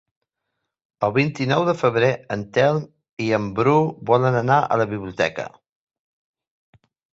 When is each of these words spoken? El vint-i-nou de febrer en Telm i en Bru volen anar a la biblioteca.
El 1.07 1.11
vint-i-nou 1.17 1.65
de 1.67 1.75
febrer 1.81 2.09
en 2.37 2.47
Telm 2.57 2.81
i 3.27 3.29
en 3.39 3.47
Bru 3.61 3.77
volen 4.13 4.41
anar 4.43 4.59
a 4.63 4.81
la 4.85 4.91
biblioteca. 4.97 5.49